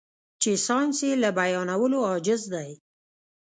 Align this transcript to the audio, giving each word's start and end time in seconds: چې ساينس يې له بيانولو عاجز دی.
چې 0.41 0.51
ساينس 0.65 0.97
يې 1.07 1.13
له 1.23 1.29
بيانولو 1.39 1.99
عاجز 2.09 2.41
دی. 2.53 2.69